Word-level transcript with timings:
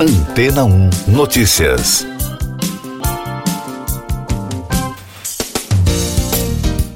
Antena 0.00 0.64
1 0.64 0.90
Notícias. 1.08 2.06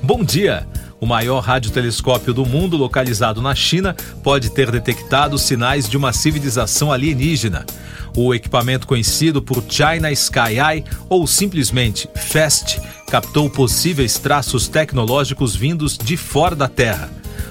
Bom 0.01 0.23
dia. 0.23 0.69
O 1.01 1.05
maior 1.05 1.41
radiotelescópio 1.41 2.33
do 2.33 2.47
mundo, 2.47 2.77
localizado 2.77 3.43
na 3.43 3.57
China, 3.57 3.97
pode 4.23 4.51
ter 4.51 4.71
detectado 4.71 5.37
sinais 5.37 5.89
de 5.89 5.97
uma 5.97 6.13
civilização 6.13 6.93
alienígena. 6.93 7.67
O 8.17 8.33
equipamento 8.33 8.87
conhecido 8.87 9.43
por 9.43 9.65
China 9.69 10.09
Sky 10.13 10.61
Eye, 10.65 10.85
ou 11.09 11.27
simplesmente 11.27 12.09
FAST, 12.15 12.79
captou 13.09 13.51
possíveis 13.51 14.17
traços 14.17 14.69
tecnológicos 14.69 15.57
vindos 15.57 15.99
de 15.99 16.17
fora 16.17 16.55
da 16.55 16.69
Terra. 16.69 17.11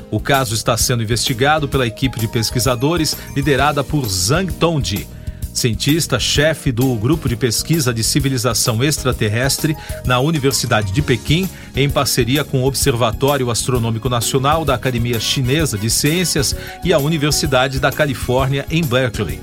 O 0.09 0.17
caso 0.17 0.55
está 0.55 0.77
sendo 0.77 1.03
investigado 1.03 1.67
pela 1.67 1.85
equipe 1.85 2.21
de 2.21 2.29
pesquisadores 2.29 3.17
liderada 3.35 3.83
por 3.83 4.07
Zhang 4.07 4.49
Tongji 4.53 5.09
cientista-chefe 5.53 6.71
do 6.71 6.93
Grupo 6.95 7.27
de 7.27 7.35
Pesquisa 7.35 7.93
de 7.93 8.03
Civilização 8.03 8.83
Extraterrestre 8.83 9.75
na 10.05 10.19
Universidade 10.19 10.91
de 10.91 11.01
Pequim, 11.01 11.49
em 11.75 11.89
parceria 11.89 12.43
com 12.43 12.61
o 12.61 12.65
Observatório 12.65 13.49
Astronômico 13.51 14.09
Nacional 14.09 14.63
da 14.63 14.75
Academia 14.75 15.19
Chinesa 15.19 15.77
de 15.77 15.89
Ciências 15.89 16.55
e 16.83 16.93
a 16.93 16.99
Universidade 16.99 17.79
da 17.79 17.91
Califórnia, 17.91 18.65
em 18.69 18.83
Berkeley. 18.83 19.39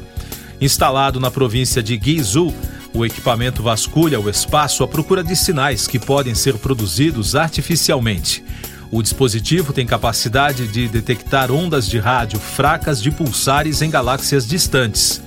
Instalado 0.61 1.21
na 1.21 1.31
província 1.31 1.83
de 1.83 1.97
Guizhou, 1.97 2.53
o 2.93 3.05
equipamento 3.05 3.63
vasculha 3.63 4.19
o 4.19 4.29
espaço 4.29 4.83
à 4.83 4.89
procura 4.89 5.23
de 5.23 5.37
sinais 5.37 5.87
que 5.87 5.99
podem 5.99 6.35
ser 6.35 6.55
produzidos 6.55 7.37
artificialmente. 7.37 8.43
O 8.91 9.03
dispositivo 9.03 9.73
tem 9.73 9.87
capacidade 9.87 10.67
de 10.67 10.89
detectar 10.89 11.53
ondas 11.53 11.87
de 11.87 11.99
rádio 11.99 12.41
fracas 12.41 13.03
de 13.03 13.11
pulsares 13.11 13.83
em 13.83 13.91
galáxias 13.91 14.47
distantes. 14.47 15.23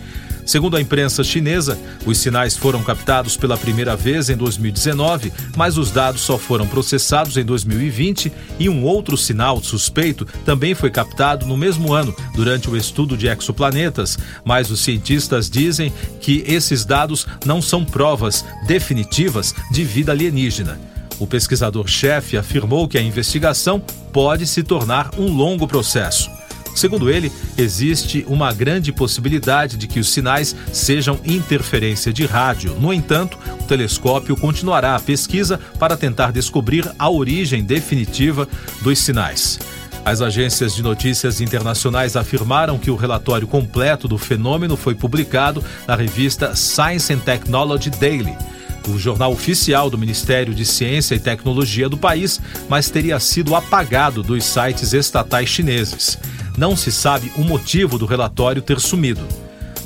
Segundo 0.45 0.75
a 0.75 0.81
imprensa 0.81 1.23
chinesa, 1.23 1.77
os 2.05 2.17
sinais 2.17 2.57
foram 2.57 2.83
captados 2.83 3.37
pela 3.37 3.57
primeira 3.57 3.95
vez 3.95 4.29
em 4.29 4.35
2019, 4.35 5.31
mas 5.55 5.77
os 5.77 5.91
dados 5.91 6.21
só 6.21 6.37
foram 6.37 6.67
processados 6.67 7.37
em 7.37 7.45
2020 7.45 8.31
e 8.59 8.67
um 8.67 8.83
outro 8.83 9.17
sinal 9.17 9.61
suspeito 9.61 10.25
também 10.45 10.73
foi 10.73 10.89
captado 10.89 11.45
no 11.45 11.55
mesmo 11.55 11.93
ano, 11.93 12.15
durante 12.35 12.69
o 12.69 12.75
estudo 12.75 13.15
de 13.15 13.27
exoplanetas, 13.27 14.17
mas 14.43 14.71
os 14.71 14.81
cientistas 14.81 15.49
dizem 15.49 15.93
que 16.19 16.43
esses 16.47 16.85
dados 16.85 17.27
não 17.45 17.61
são 17.61 17.85
provas 17.85 18.43
definitivas 18.65 19.53
de 19.71 19.83
vida 19.83 20.11
alienígena. 20.11 20.79
O 21.19 21.27
pesquisador-chefe 21.27 22.35
afirmou 22.35 22.87
que 22.87 22.97
a 22.97 23.01
investigação 23.01 23.79
pode 24.11 24.47
se 24.47 24.63
tornar 24.63 25.11
um 25.17 25.31
longo 25.31 25.67
processo. 25.67 26.40
Segundo 26.75 27.09
ele, 27.09 27.31
existe 27.57 28.25
uma 28.27 28.53
grande 28.53 28.91
possibilidade 28.91 29.77
de 29.77 29.87
que 29.87 29.99
os 29.99 30.09
sinais 30.09 30.55
sejam 30.71 31.19
interferência 31.25 32.11
de 32.13 32.25
rádio. 32.25 32.75
No 32.79 32.93
entanto, 32.93 33.37
o 33.59 33.63
telescópio 33.63 34.35
continuará 34.37 34.95
a 34.95 34.99
pesquisa 34.99 35.59
para 35.77 35.97
tentar 35.97 36.31
descobrir 36.31 36.89
a 36.97 37.09
origem 37.09 37.63
definitiva 37.63 38.47
dos 38.81 38.99
sinais. 38.99 39.59
As 40.03 40.21
agências 40.21 40.73
de 40.73 40.81
notícias 40.81 41.41
internacionais 41.41 42.15
afirmaram 42.15 42.79
que 42.79 42.89
o 42.89 42.95
relatório 42.95 43.47
completo 43.47 44.07
do 44.07 44.17
fenômeno 44.17 44.75
foi 44.75 44.95
publicado 44.95 45.63
na 45.87 45.95
revista 45.95 46.55
Science 46.55 47.13
and 47.13 47.19
Technology 47.19 47.89
Daily 47.89 48.35
o 48.89 48.97
jornal 48.97 49.31
oficial 49.31 49.91
do 49.91 49.97
Ministério 49.97 50.55
de 50.55 50.65
Ciência 50.65 51.13
e 51.13 51.19
Tecnologia 51.19 51.87
do 51.87 51.97
país, 51.97 52.41
mas 52.67 52.89
teria 52.89 53.19
sido 53.19 53.55
apagado 53.55 54.23
dos 54.23 54.43
sites 54.43 54.91
estatais 54.93 55.47
chineses 55.47 56.17
não 56.61 56.75
se 56.75 56.91
sabe 56.91 57.31
o 57.35 57.41
motivo 57.41 57.97
do 57.97 58.05
relatório 58.05 58.61
ter 58.61 58.79
sumido. 58.79 59.27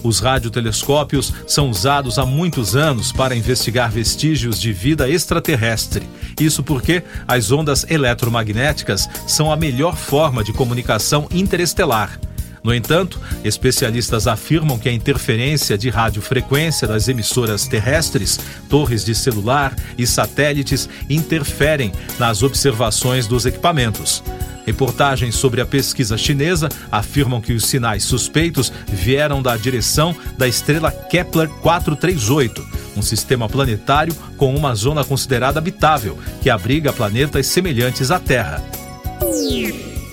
Os 0.04 0.20
radiotelescópios 0.20 1.32
são 1.48 1.70
usados 1.70 2.20
há 2.20 2.26
muitos 2.26 2.76
anos 2.76 3.14
para 3.14 3.34
investigar 3.34 3.90
vestígios 3.90 4.60
de 4.60 4.74
vida 4.74 5.10
extraterrestre. 5.10 6.06
Isso 6.38 6.62
porque 6.62 7.02
as 7.26 7.50
ondas 7.50 7.86
eletromagnéticas 7.90 9.08
são 9.26 9.54
a 9.54 9.56
melhor 9.56 9.96
forma 9.96 10.44
de 10.44 10.52
comunicação 10.52 11.30
interestelar. 11.34 12.20
No 12.62 12.74
entanto, 12.74 13.22
especialistas 13.42 14.28
afirmam 14.28 14.78
que 14.78 14.90
a 14.90 14.94
interferência 14.94 15.78
de 15.78 15.90
radiofrequência 15.90 16.86
das 16.86 17.08
emissoras 17.08 17.70
terrestres, 17.70 18.38
torres 18.68 19.06
de 19.06 19.16
celular 19.16 19.74
e 19.98 20.06
satélites 20.06 20.90
interferem 21.10 21.94
nas 22.20 22.44
observações 22.44 23.28
dos 23.28 23.46
equipamentos. 23.46 24.22
Reportagens 24.66 25.36
sobre 25.36 25.62
a 25.62 25.66
pesquisa 25.66 26.18
chinesa 26.18 26.70
afirmam 26.92 27.40
que 27.40 27.54
os 27.54 27.66
sinais 27.66 28.04
suspeitos 28.04 28.72
vieram 28.88 29.42
da 29.42 29.56
direção 29.56 30.16
da 30.38 30.48
estrela 30.48 30.92
Kepler 30.92 31.50
438, 31.62 32.66
um 32.98 33.02
sistema 33.02 33.48
planetário 33.48 34.16
com 34.38 34.56
uma 34.56 34.74
zona 34.74 35.04
considerada 35.04 35.60
habitável, 35.60 36.18
que 36.42 36.50
abriga 36.50 36.92
planetas 36.92 37.46
semelhantes 37.46 38.10
à 38.10 38.20
Terra. 38.20 38.64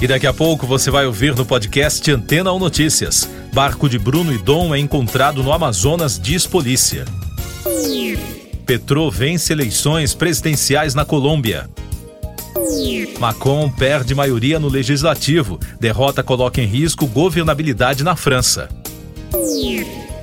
E 0.01 0.07
daqui 0.07 0.27
a 0.27 0.33
pouco 0.35 0.67
você 0.67 0.91
vai 0.91 1.07
ouvir 1.07 1.35
no 1.35 1.47
podcast 1.47 2.11
Antena 2.11 2.51
ou 2.51 2.59
Notícias. 2.59 3.29
Barco 3.53 3.89
de 3.89 3.99
Bruno 3.99 4.33
e 4.33 4.39
Dom 4.39 4.75
é 4.75 4.79
encontrado 4.79 5.43
no 5.43 5.53
Amazonas, 5.53 6.19
diz 6.19 6.47
polícia. 6.47 7.05
Petro 8.67 9.11
vence 9.11 9.53
eleições 9.53 10.15
presidenciais 10.15 10.95
na 10.95 11.05
Colômbia. 11.05 11.71
Macron 13.19 13.71
perde 13.71 14.15
maioria 14.15 14.59
no 14.59 14.69
legislativo. 14.69 15.59
Derrota 15.81 16.23
coloca 16.23 16.61
em 16.61 16.67
risco 16.67 17.07
governabilidade 17.07 18.03
na 18.03 18.17
França. 18.17 18.69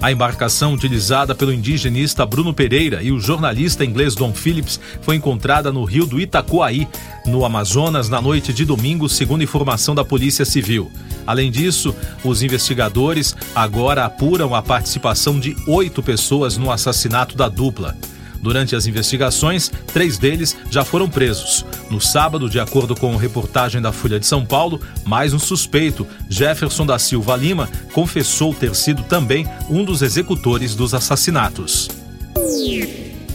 A 0.01 0.11
embarcação 0.11 0.73
utilizada 0.73 1.35
pelo 1.35 1.51
indigenista 1.51 2.25
Bruno 2.25 2.53
Pereira 2.53 3.03
e 3.03 3.11
o 3.11 3.19
jornalista 3.19 3.83
inglês 3.83 4.15
Don 4.15 4.33
Phillips 4.33 4.79
foi 5.01 5.17
encontrada 5.17 5.73
no 5.73 5.83
rio 5.83 6.05
do 6.05 6.21
Itacoaí, 6.21 6.87
no 7.25 7.43
Amazonas, 7.43 8.07
na 8.07 8.21
noite 8.21 8.53
de 8.53 8.63
domingo, 8.63 9.09
segundo 9.09 9.43
informação 9.43 9.93
da 9.93 10.05
Polícia 10.05 10.45
Civil. 10.45 10.89
Além 11.27 11.51
disso, 11.51 11.93
os 12.23 12.41
investigadores 12.41 13.35
agora 13.53 14.05
apuram 14.05 14.55
a 14.55 14.61
participação 14.61 15.37
de 15.37 15.53
oito 15.67 16.01
pessoas 16.01 16.55
no 16.55 16.71
assassinato 16.71 17.35
da 17.35 17.49
dupla. 17.49 17.95
Durante 18.41 18.75
as 18.75 18.87
investigações, 18.87 19.69
três 19.93 20.17
deles 20.17 20.55
já 20.69 20.85
foram 20.85 21.09
presos. 21.09 21.65
No 21.89 21.99
sábado, 21.99 22.49
de 22.49 22.59
acordo 22.59 22.95
com 22.95 23.15
reportagem 23.15 23.81
da 23.81 23.91
Folha 23.91 24.19
de 24.19 24.25
São 24.25 24.45
Paulo, 24.45 24.79
mais 25.05 25.33
um 25.33 25.39
suspeito, 25.39 26.07
Jefferson 26.29 26.85
da 26.85 26.97
Silva 26.97 27.35
Lima, 27.35 27.69
confessou 27.93 28.53
ter 28.53 28.73
sido 28.75 29.03
também 29.03 29.45
um 29.69 29.83
dos 29.83 30.01
executores 30.01 30.75
dos 30.75 30.93
assassinatos. 30.93 31.89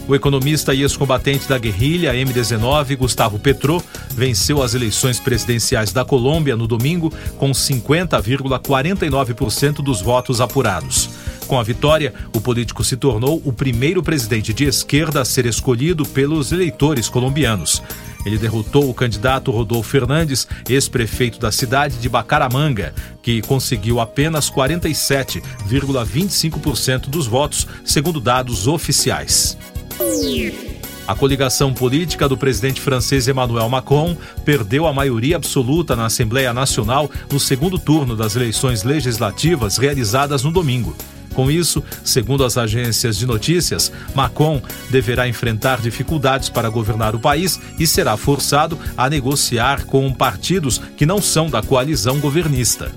O 0.07 0.13
economista 0.13 0.71
e 0.73 0.83
ex-combatente 0.83 1.49
da 1.49 1.57
guerrilha 1.57 2.13
M19, 2.13 2.95
Gustavo 2.95 3.39
Petro, 3.39 3.83
venceu 4.11 4.61
as 4.61 4.75
eleições 4.75 5.19
presidenciais 5.19 5.91
da 5.91 6.05
Colômbia 6.05 6.55
no 6.55 6.67
domingo 6.67 7.11
com 7.37 7.49
50,49% 7.51 9.81
dos 9.81 10.01
votos 10.01 10.39
apurados. 10.39 11.09
Com 11.47 11.59
a 11.59 11.63
vitória, 11.63 12.11
o 12.33 12.41
político 12.41 12.83
se 12.83 12.97
tornou 12.97 13.39
o 13.45 13.53
primeiro 13.53 14.01
presidente 14.01 14.51
de 14.53 14.65
esquerda 14.65 15.21
a 15.21 15.25
ser 15.25 15.45
escolhido 15.45 16.03
pelos 16.05 16.51
eleitores 16.51 17.07
colombianos. 17.07 17.83
Ele 18.25 18.39
derrotou 18.39 18.89
o 18.89 18.93
candidato 18.93 19.51
Rodolfo 19.51 19.87
Fernandes, 19.87 20.47
ex-prefeito 20.67 21.39
da 21.39 21.51
cidade 21.51 21.97
de 21.97 22.09
Bacaramanga, 22.09 22.91
que 23.21 23.43
conseguiu 23.43 23.99
apenas 23.99 24.49
47,25% 24.49 27.07
dos 27.07 27.27
votos, 27.27 27.67
segundo 27.83 28.19
dados 28.19 28.67
oficiais. 28.67 29.55
A 31.07 31.13
coligação 31.13 31.71
política 31.71 32.27
do 32.27 32.35
presidente 32.35 32.81
francês 32.81 33.27
Emmanuel 33.27 33.69
Macron 33.69 34.17
perdeu 34.43 34.87
a 34.87 34.93
maioria 34.93 35.35
absoluta 35.35 35.95
na 35.95 36.07
Assembleia 36.07 36.51
Nacional 36.51 37.11
no 37.31 37.39
segundo 37.39 37.77
turno 37.77 38.15
das 38.15 38.35
eleições 38.35 38.81
legislativas 38.81 39.77
realizadas 39.77 40.43
no 40.43 40.49
domingo. 40.49 40.95
Com 41.35 41.51
isso, 41.51 41.83
segundo 42.03 42.45
as 42.45 42.57
agências 42.57 43.17
de 43.17 43.27
notícias, 43.27 43.91
Macron 44.15 44.61
deverá 44.89 45.27
enfrentar 45.27 45.81
dificuldades 45.81 46.47
para 46.47 46.69
governar 46.69 47.13
o 47.13 47.19
país 47.19 47.59
e 47.77 47.85
será 47.85 48.15
forçado 48.15 48.79
a 48.97 49.09
negociar 49.09 49.85
com 49.85 50.11
partidos 50.13 50.81
que 50.95 51.05
não 51.05 51.21
são 51.21 51.49
da 51.49 51.61
coalizão 51.61 52.19
governista. 52.21 52.89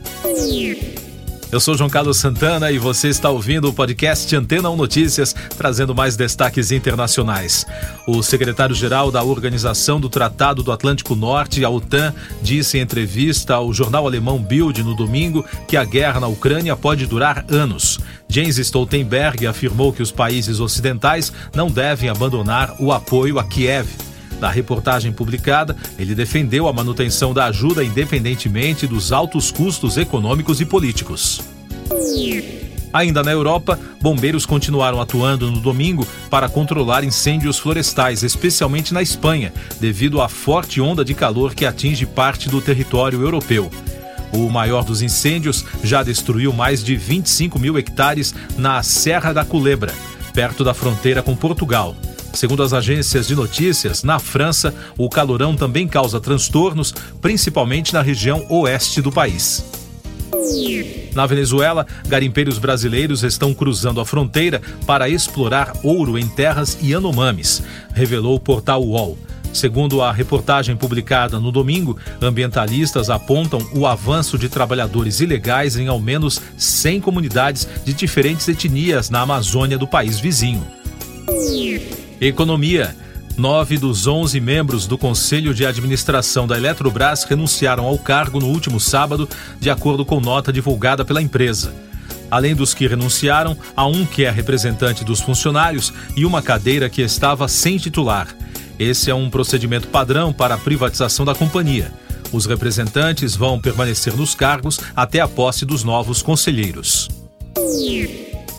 Eu 1.50 1.60
sou 1.60 1.74
João 1.74 1.88
Carlos 1.88 2.18
Santana 2.18 2.70
e 2.70 2.78
você 2.78 3.08
está 3.08 3.30
ouvindo 3.30 3.70
o 3.70 3.72
podcast 3.72 4.36
Antena 4.36 4.68
1 4.68 4.76
Notícias, 4.76 5.34
trazendo 5.56 5.94
mais 5.94 6.14
destaques 6.14 6.70
internacionais. 6.70 7.64
O 8.06 8.22
secretário-geral 8.22 9.10
da 9.10 9.22
Organização 9.22 9.98
do 9.98 10.10
Tratado 10.10 10.62
do 10.62 10.70
Atlântico 10.70 11.14
Norte, 11.14 11.64
a 11.64 11.70
OTAN, 11.70 12.14
disse 12.42 12.76
em 12.76 12.82
entrevista 12.82 13.54
ao 13.54 13.72
jornal 13.72 14.06
alemão 14.06 14.38
Bild 14.38 14.82
no 14.82 14.94
domingo 14.94 15.42
que 15.66 15.78
a 15.78 15.84
guerra 15.84 16.20
na 16.20 16.26
Ucrânia 16.26 16.76
pode 16.76 17.06
durar 17.06 17.46
anos. 17.48 17.98
Jens 18.38 18.56
Stoltenberg 18.58 19.48
afirmou 19.48 19.92
que 19.92 20.00
os 20.00 20.12
países 20.12 20.60
ocidentais 20.60 21.32
não 21.52 21.68
devem 21.68 22.08
abandonar 22.08 22.76
o 22.78 22.92
apoio 22.92 23.36
a 23.36 23.42
Kiev. 23.42 23.88
Na 24.40 24.48
reportagem 24.48 25.10
publicada, 25.10 25.76
ele 25.98 26.14
defendeu 26.14 26.68
a 26.68 26.72
manutenção 26.72 27.34
da 27.34 27.46
ajuda 27.46 27.82
independentemente 27.82 28.86
dos 28.86 29.10
altos 29.10 29.50
custos 29.50 29.96
econômicos 29.96 30.60
e 30.60 30.64
políticos. 30.64 31.40
Ainda 32.92 33.24
na 33.24 33.32
Europa, 33.32 33.76
bombeiros 34.00 34.46
continuaram 34.46 35.00
atuando 35.00 35.50
no 35.50 35.58
domingo 35.58 36.06
para 36.30 36.48
controlar 36.48 37.02
incêndios 37.02 37.58
florestais, 37.58 38.22
especialmente 38.22 38.94
na 38.94 39.02
Espanha, 39.02 39.52
devido 39.80 40.22
à 40.22 40.28
forte 40.28 40.80
onda 40.80 41.04
de 41.04 41.12
calor 41.12 41.56
que 41.56 41.66
atinge 41.66 42.06
parte 42.06 42.48
do 42.48 42.60
território 42.60 43.20
europeu. 43.20 43.68
O 44.32 44.48
maior 44.48 44.84
dos 44.84 45.02
incêndios 45.02 45.64
já 45.82 46.02
destruiu 46.02 46.52
mais 46.52 46.82
de 46.84 46.96
25 46.96 47.58
mil 47.58 47.78
hectares 47.78 48.34
na 48.56 48.82
Serra 48.82 49.32
da 49.32 49.44
Culebra, 49.44 49.94
perto 50.32 50.62
da 50.62 50.74
fronteira 50.74 51.22
com 51.22 51.34
Portugal. 51.34 51.96
Segundo 52.32 52.62
as 52.62 52.72
agências 52.72 53.26
de 53.26 53.34
notícias, 53.34 54.02
na 54.02 54.18
França, 54.18 54.74
o 54.96 55.08
calorão 55.08 55.56
também 55.56 55.88
causa 55.88 56.20
transtornos, 56.20 56.94
principalmente 57.20 57.92
na 57.92 58.02
região 58.02 58.44
oeste 58.48 59.00
do 59.00 59.10
país. 59.10 59.64
Na 61.14 61.26
Venezuela, 61.26 61.86
garimpeiros 62.06 62.58
brasileiros 62.58 63.24
estão 63.24 63.52
cruzando 63.52 64.00
a 64.00 64.06
fronteira 64.06 64.60
para 64.86 65.08
explorar 65.08 65.72
ouro 65.82 66.18
em 66.18 66.28
terras 66.28 66.78
Yanomamis, 66.82 67.62
revelou 67.92 68.36
o 68.36 68.40
portal 68.40 68.84
UOL. 68.84 69.18
Segundo 69.52 70.02
a 70.02 70.12
reportagem 70.12 70.76
publicada 70.76 71.40
no 71.40 71.50
domingo, 71.50 71.98
ambientalistas 72.20 73.10
apontam 73.10 73.60
o 73.72 73.86
avanço 73.86 74.38
de 74.38 74.48
trabalhadores 74.48 75.20
ilegais 75.20 75.76
em 75.76 75.88
ao 75.88 75.98
menos 75.98 76.40
100 76.56 77.00
comunidades 77.00 77.68
de 77.84 77.92
diferentes 77.92 78.46
etnias 78.48 79.10
na 79.10 79.20
Amazônia 79.20 79.78
do 79.78 79.86
país 79.86 80.20
vizinho. 80.20 80.66
Economia. 82.20 82.94
Nove 83.36 83.78
dos 83.78 84.08
onze 84.08 84.40
membros 84.40 84.88
do 84.88 84.98
Conselho 84.98 85.54
de 85.54 85.64
Administração 85.64 86.44
da 86.44 86.56
Eletrobras 86.56 87.22
renunciaram 87.22 87.84
ao 87.84 87.96
cargo 87.96 88.40
no 88.40 88.48
último 88.48 88.80
sábado, 88.80 89.28
de 89.60 89.70
acordo 89.70 90.04
com 90.04 90.18
nota 90.18 90.52
divulgada 90.52 91.04
pela 91.04 91.22
empresa. 91.22 91.72
Além 92.30 92.54
dos 92.54 92.74
que 92.74 92.86
renunciaram, 92.86 93.56
há 93.76 93.86
um 93.86 94.04
que 94.04 94.24
é 94.24 94.30
representante 94.30 95.04
dos 95.04 95.20
funcionários 95.20 95.92
e 96.16 96.24
uma 96.24 96.42
cadeira 96.42 96.88
que 96.88 97.00
estava 97.00 97.46
sem 97.46 97.78
titular. 97.78 98.26
Esse 98.78 99.10
é 99.10 99.14
um 99.14 99.28
procedimento 99.28 99.88
padrão 99.88 100.32
para 100.32 100.54
a 100.54 100.58
privatização 100.58 101.24
da 101.24 101.34
companhia. 101.34 101.92
Os 102.32 102.46
representantes 102.46 103.34
vão 103.34 103.60
permanecer 103.60 104.14
nos 104.16 104.34
cargos 104.34 104.78
até 104.94 105.20
a 105.20 105.26
posse 105.26 105.64
dos 105.64 105.82
novos 105.82 106.22
conselheiros. 106.22 107.08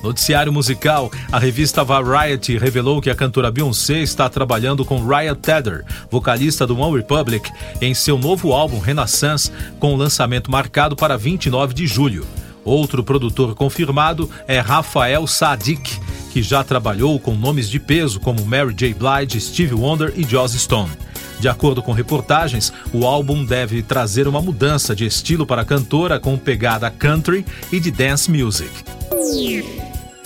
Noticiário 0.04 0.52
musical: 0.52 1.12
a 1.32 1.40
revista 1.40 1.84
Variety 1.84 2.58
revelou 2.58 3.02
que 3.02 3.10
a 3.10 3.16
cantora 3.16 3.52
Beyoncé 3.52 4.00
está 4.00 4.30
trabalhando 4.30 4.84
com 4.84 5.06
Ryan 5.06 5.36
Tedder, 5.36 5.86
vocalista 6.10 6.66
do 6.66 6.78
One 6.78 6.98
Republic, 6.98 7.50
em 7.82 7.94
seu 7.94 8.18
novo 8.18 8.54
álbum 8.54 8.80
Renaissance, 8.80 9.52
com 9.80 9.96
lançamento 9.96 10.50
marcado 10.50 10.96
para 10.96 11.18
29 11.18 11.74
de 11.74 11.86
julho. 11.86 12.26
Outro 12.64 13.04
produtor 13.04 13.56
confirmado 13.56 14.30
é 14.48 14.60
Rafael 14.60 15.26
Sadik, 15.28 16.00
que 16.30 16.42
já 16.42 16.64
trabalhou 16.64 17.20
com 17.20 17.36
nomes 17.36 17.70
de 17.70 17.80
peso 17.80 18.20
como 18.20 18.46
Mary 18.46 18.74
J. 18.74 18.94
Blige, 18.94 19.40
Stevie 19.40 19.74
Wonder 19.74 20.14
e 20.16 20.24
Joss 20.24 20.58
Stone. 20.58 20.92
De 21.40 21.48
acordo 21.48 21.82
com 21.82 21.92
reportagens, 21.94 22.72
o 22.94 23.06
álbum 23.06 23.46
deve 23.46 23.82
trazer 23.82 24.28
uma 24.28 24.42
mudança 24.42 24.96
de 24.96 25.06
estilo 25.06 25.46
para 25.46 25.62
a 25.62 25.66
cantora 25.66 26.20
com 26.20 26.38
pegada 26.38 26.90
country 26.92 27.46
e 27.72 27.80
de 27.80 27.92
dance 27.92 28.30
music. 28.30 28.70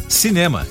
Cinema. 0.09 0.65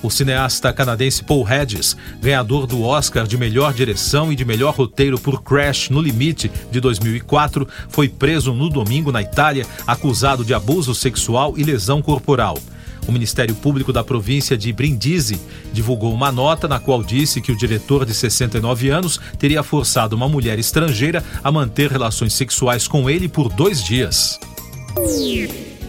O 0.00 0.10
cineasta 0.10 0.72
canadense 0.72 1.24
Paul 1.24 1.48
Hedges, 1.48 1.96
ganhador 2.20 2.68
do 2.68 2.82
Oscar 2.82 3.26
de 3.26 3.36
melhor 3.36 3.74
direção 3.74 4.32
e 4.32 4.36
de 4.36 4.44
melhor 4.44 4.72
roteiro 4.72 5.18
por 5.18 5.42
Crash 5.42 5.90
no 5.90 6.00
Limite 6.00 6.50
de 6.70 6.80
2004, 6.80 7.66
foi 7.88 8.08
preso 8.08 8.52
no 8.52 8.70
domingo 8.70 9.10
na 9.10 9.20
Itália, 9.20 9.66
acusado 9.84 10.44
de 10.44 10.54
abuso 10.54 10.94
sexual 10.94 11.54
e 11.56 11.64
lesão 11.64 12.00
corporal. 12.00 12.56
O 13.06 13.12
Ministério 13.12 13.54
Público 13.54 13.92
da 13.92 14.02
província 14.02 14.56
de 14.56 14.72
Brindisi 14.72 15.40
divulgou 15.72 16.12
uma 16.12 16.32
nota 16.32 16.66
na 16.66 16.78
qual 16.78 17.02
disse 17.02 17.40
que 17.40 17.52
o 17.52 17.56
diretor 17.56 18.04
de 18.04 18.14
69 18.14 18.90
anos 18.90 19.20
teria 19.38 19.62
forçado 19.62 20.16
uma 20.16 20.28
mulher 20.28 20.58
estrangeira 20.58 21.24
a 21.42 21.50
manter 21.52 21.90
relações 21.90 22.32
sexuais 22.32 22.88
com 22.88 23.08
ele 23.08 23.28
por 23.28 23.48
dois 23.48 23.82
dias. 23.82 24.38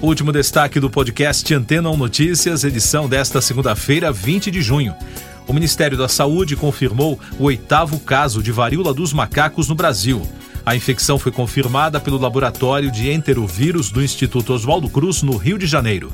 Último 0.01 0.31
destaque 0.31 0.79
do 0.79 0.89
podcast 0.89 1.53
Antena 1.53 1.89
1 1.89 1.97
Notícias, 1.97 2.63
edição 2.63 3.09
desta 3.09 3.41
segunda-feira, 3.41 4.11
20 4.11 4.49
de 4.49 4.61
junho. 4.61 4.95
O 5.45 5.53
Ministério 5.53 5.97
da 5.97 6.07
Saúde 6.07 6.55
confirmou 6.55 7.19
o 7.39 7.45
oitavo 7.45 7.99
caso 7.99 8.41
de 8.41 8.51
varíola 8.51 8.93
dos 8.93 9.11
macacos 9.11 9.67
no 9.67 9.75
Brasil. 9.75 10.21
A 10.65 10.75
infecção 10.75 11.17
foi 11.17 11.31
confirmada 11.31 11.99
pelo 11.99 12.19
laboratório 12.19 12.91
de 12.91 13.11
enterovírus 13.11 13.89
do 13.91 14.03
Instituto 14.03 14.53
Oswaldo 14.53 14.87
Cruz, 14.87 15.23
no 15.23 15.35
Rio 15.35 15.57
de 15.57 15.65
Janeiro. 15.65 16.13